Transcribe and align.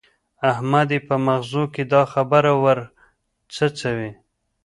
احمد 0.51 0.87
يې 0.95 0.99
په 1.07 1.15
مغزو 1.25 1.63
کې 1.73 1.83
دا 1.91 2.01
خبره 2.13 2.51
ور 2.63 2.79
څڅوي. 3.53 4.11